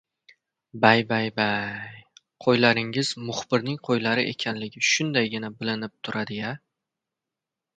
—Bay-bay-bay, 0.85 1.91
qo‘ylaringiz 2.45 3.11
muxbirning 3.27 3.77
qo‘ylari 3.89 4.25
ekanligi 4.33 4.83
shundaygina 4.89 5.53
bilinib 5.61 5.95
turadi-ya! 6.09 6.57